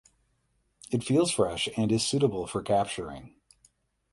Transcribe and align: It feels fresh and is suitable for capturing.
It 0.89 1.03
feels 1.03 1.29
fresh 1.29 1.69
and 1.77 1.91
is 1.91 2.01
suitable 2.01 2.47
for 2.47 2.63
capturing. 2.63 3.35